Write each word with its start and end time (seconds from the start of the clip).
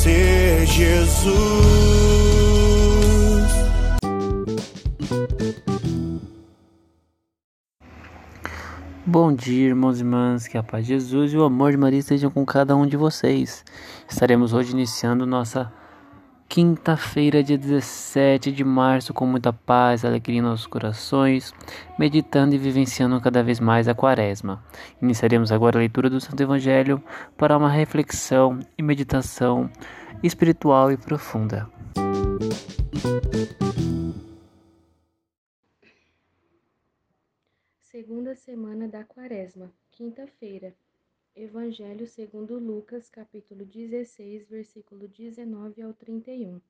Conhecer 0.00 0.66
Jesus. 0.66 1.30
Bom 9.04 9.34
dia, 9.34 9.68
irmãos 9.68 9.98
e 9.98 10.02
irmãs, 10.02 10.46
que 10.46 10.56
a 10.56 10.62
paz 10.62 10.86
de 10.86 10.94
Jesus 10.94 11.32
e 11.32 11.36
o 11.36 11.42
amor 11.42 11.72
de 11.72 11.76
Maria 11.76 11.98
estejam 11.98 12.30
com 12.30 12.46
cada 12.46 12.76
um 12.76 12.86
de 12.86 12.96
vocês. 12.96 13.64
Estaremos 14.08 14.52
hoje 14.52 14.72
iniciando 14.72 15.26
nossa 15.26 15.72
quinta-feira, 16.50 17.44
dia 17.44 17.56
17 17.56 18.50
de 18.50 18.64
março, 18.64 19.14
com 19.14 19.24
muita 19.24 19.52
paz, 19.52 20.04
alegria 20.04 20.40
em 20.40 20.42
nossos 20.42 20.66
corações, 20.66 21.54
meditando 21.96 22.56
e 22.56 22.58
vivenciando 22.58 23.20
cada 23.20 23.40
vez 23.40 23.60
mais 23.60 23.86
a 23.86 23.94
quaresma. 23.94 24.60
Iniciaremos 25.00 25.52
agora 25.52 25.78
a 25.78 25.78
leitura 25.78 26.10
do 26.10 26.20
Santo 26.20 26.42
Evangelho 26.42 27.00
para 27.36 27.56
uma 27.56 27.70
reflexão 27.70 28.58
e 28.76 28.82
meditação 28.82 29.70
espiritual 30.24 30.90
e 30.90 30.96
profunda. 30.96 31.70
Segunda 37.78 38.34
semana 38.34 38.88
da 38.88 39.04
Quaresma, 39.04 39.70
quinta-feira. 39.92 40.74
Evangelho 41.36 42.08
segundo 42.08 42.58
Lucas, 42.58 43.08
capítulo 43.08 43.64
16, 43.64 44.48
versículo 44.48 45.06
19 45.06 45.80
ao 45.80 45.94
31. 45.94 46.60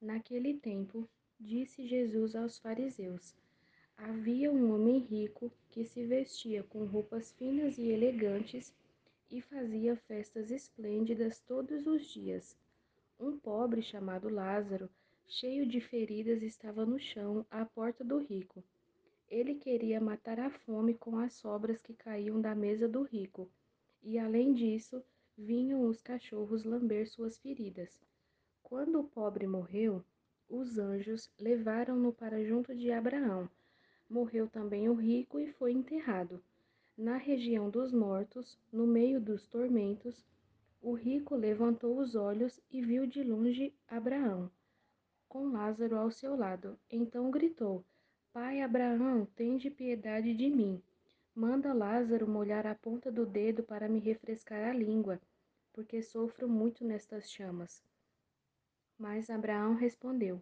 Naquele 0.00 0.52
tempo, 0.54 1.08
disse 1.40 1.86
Jesus 1.86 2.36
aos 2.36 2.58
fariseus: 2.58 3.34
Havia 3.96 4.52
um 4.52 4.74
homem 4.74 4.98
rico 4.98 5.50
que 5.70 5.82
se 5.82 6.04
vestia 6.04 6.62
com 6.62 6.84
roupas 6.84 7.32
finas 7.32 7.78
e 7.78 7.88
elegantes 7.88 8.72
e 9.30 9.40
fazia 9.40 9.96
festas 9.96 10.50
esplêndidas 10.50 11.40
todos 11.40 11.86
os 11.86 12.06
dias. 12.06 12.54
Um 13.18 13.38
pobre 13.38 13.80
chamado 13.80 14.28
Lázaro, 14.28 14.90
cheio 15.26 15.66
de 15.66 15.80
feridas, 15.80 16.42
estava 16.42 16.84
no 16.84 17.00
chão 17.00 17.46
à 17.50 17.64
porta 17.64 18.04
do 18.04 18.18
rico. 18.18 18.62
Ele 19.26 19.54
queria 19.54 20.00
matar 20.02 20.38
a 20.38 20.50
fome 20.50 20.92
com 20.92 21.18
as 21.18 21.32
sobras 21.32 21.78
que 21.78 21.94
caíam 21.94 22.38
da 22.40 22.54
mesa 22.54 22.86
do 22.86 23.02
rico, 23.02 23.50
e 24.06 24.20
além 24.20 24.54
disso, 24.54 25.02
vinham 25.36 25.82
os 25.88 26.00
cachorros 26.00 26.62
lamber 26.62 27.10
suas 27.10 27.36
feridas. 27.38 28.00
Quando 28.62 29.00
o 29.00 29.04
pobre 29.04 29.48
morreu, 29.48 30.04
os 30.48 30.78
anjos 30.78 31.28
levaram-no 31.40 32.12
para 32.12 32.44
junto 32.44 32.72
de 32.72 32.92
Abraão. 32.92 33.50
Morreu 34.08 34.48
também 34.48 34.88
o 34.88 34.94
rico 34.94 35.40
e 35.40 35.52
foi 35.54 35.72
enterrado. 35.72 36.40
Na 36.96 37.16
região 37.16 37.68
dos 37.68 37.92
mortos, 37.92 38.56
no 38.72 38.86
meio 38.86 39.20
dos 39.20 39.44
tormentos, 39.48 40.24
o 40.80 40.92
rico 40.92 41.34
levantou 41.34 41.98
os 41.98 42.14
olhos 42.14 42.60
e 42.70 42.80
viu 42.80 43.08
de 43.08 43.24
longe 43.24 43.74
Abraão, 43.88 44.48
com 45.28 45.48
Lázaro 45.48 45.96
ao 45.98 46.12
seu 46.12 46.36
lado. 46.36 46.78
Então 46.88 47.28
gritou: 47.28 47.84
Pai 48.32 48.62
Abraão, 48.62 49.26
tende 49.34 49.68
piedade 49.68 50.32
de 50.32 50.48
mim. 50.48 50.80
Manda 51.38 51.74
Lázaro 51.74 52.26
molhar 52.26 52.66
a 52.66 52.74
ponta 52.74 53.12
do 53.12 53.26
dedo 53.26 53.62
para 53.62 53.90
me 53.90 53.98
refrescar 53.98 54.70
a 54.70 54.72
língua, 54.72 55.20
porque 55.70 56.00
sofro 56.00 56.48
muito 56.48 56.82
nestas 56.82 57.30
chamas. 57.30 57.84
Mas 58.98 59.28
Abraão 59.28 59.74
respondeu: 59.74 60.40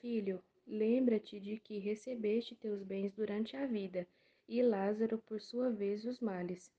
Filho, 0.00 0.42
lembra-te 0.66 1.38
de 1.38 1.58
que 1.58 1.76
recebeste 1.76 2.54
teus 2.54 2.82
bens 2.82 3.12
durante 3.12 3.54
a 3.54 3.66
vida, 3.66 4.08
e 4.48 4.62
Lázaro, 4.62 5.18
por 5.18 5.42
sua 5.42 5.70
vez, 5.70 6.06
os 6.06 6.20
males. 6.20 6.72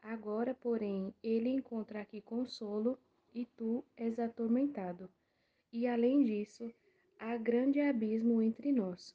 Agora, 0.00 0.54
porém, 0.54 1.12
ele 1.22 1.50
encontra 1.50 2.00
aqui 2.00 2.22
consolo, 2.22 2.98
e 3.34 3.44
tu 3.44 3.84
és 3.94 4.18
atormentado. 4.18 5.10
E 5.70 5.86
além 5.86 6.24
disso, 6.24 6.72
há 7.18 7.36
grande 7.36 7.78
abismo 7.78 8.40
entre 8.40 8.72
nós. 8.72 9.14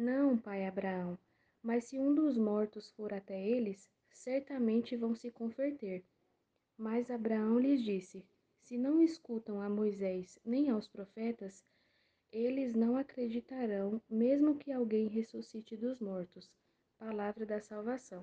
Não, 0.00 0.38
pai 0.38 0.64
Abraão, 0.64 1.18
mas 1.60 1.86
se 1.86 1.98
um 1.98 2.14
dos 2.14 2.38
mortos 2.38 2.88
for 2.90 3.12
até 3.12 3.44
eles, 3.44 3.90
certamente 4.12 4.96
vão 4.96 5.12
se 5.12 5.28
converter. 5.28 6.04
Mas 6.76 7.10
Abraão 7.10 7.58
lhes 7.58 7.82
disse: 7.82 8.24
Se 8.60 8.78
não 8.78 9.02
escutam 9.02 9.60
a 9.60 9.68
Moisés 9.68 10.38
nem 10.44 10.70
aos 10.70 10.86
profetas, 10.86 11.64
eles 12.30 12.76
não 12.76 12.96
acreditarão, 12.96 14.00
mesmo 14.08 14.54
que 14.54 14.70
alguém 14.70 15.08
ressuscite 15.08 15.76
dos 15.76 15.98
mortos. 15.98 16.48
Palavra 16.96 17.44
da 17.44 17.60
salvação. 17.60 18.22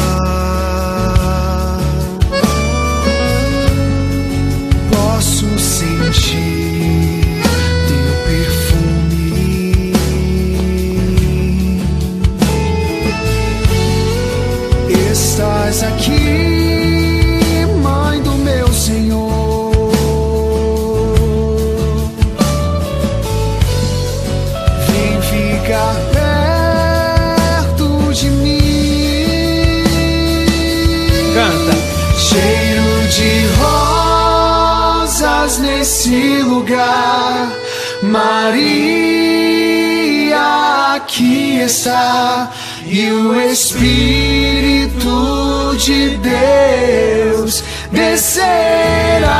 Nesse 35.81 36.43
lugar. 36.43 37.51
Maria 38.03 39.33
aqui 40.95 41.59
está 41.59 42.51
e 42.85 43.09
o 43.09 43.41
Espírito 43.41 44.95
de 45.77 46.17
Deus 46.17 47.63
descerá, 47.91 49.31